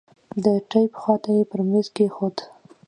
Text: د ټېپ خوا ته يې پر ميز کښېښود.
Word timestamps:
د 0.43 0.45
ټېپ 0.69 0.91
خوا 1.01 1.15
ته 1.23 1.29
يې 1.37 1.43
پر 1.49 1.59
ميز 1.69 1.87
کښېښود. 1.95 2.37